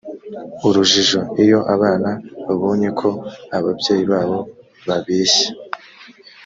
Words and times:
urujijo 0.67 1.19
iyo 1.43 1.59
abana 1.75 2.09
babonye 2.45 2.89
ko 2.99 3.09
ababyeyi 3.57 4.03
babo 4.11 4.39
babeshya 4.87 5.47